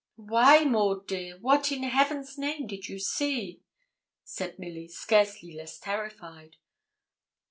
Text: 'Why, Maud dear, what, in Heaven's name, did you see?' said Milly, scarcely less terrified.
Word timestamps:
'Why, 0.15 0.63
Maud 0.63 1.05
dear, 1.05 1.37
what, 1.41 1.71
in 1.71 1.83
Heaven's 1.83 2.35
name, 2.35 2.65
did 2.65 2.89
you 2.89 2.97
see?' 2.97 3.61
said 4.23 4.57
Milly, 4.57 4.87
scarcely 4.87 5.53
less 5.53 5.77
terrified. 5.77 6.55